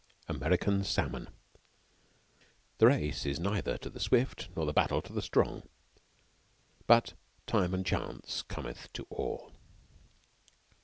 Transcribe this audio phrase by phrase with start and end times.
[0.27, 1.29] AMERICAN SALMON
[2.79, 5.61] The race is neither to the swift nor the battle to the strong;
[6.87, 7.13] but
[7.45, 9.51] time and chance cometh to all.